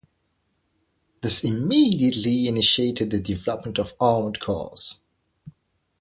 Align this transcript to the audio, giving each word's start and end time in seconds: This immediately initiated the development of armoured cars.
This 1.21 1.43
immediately 1.43 2.47
initiated 2.47 3.11
the 3.11 3.19
development 3.19 3.77
of 3.77 3.93
armoured 3.99 4.39
cars. 4.39 4.97